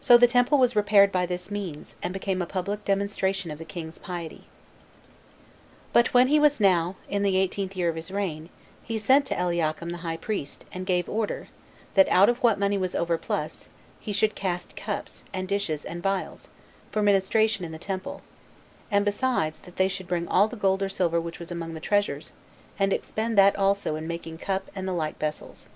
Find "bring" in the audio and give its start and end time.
20.08-20.26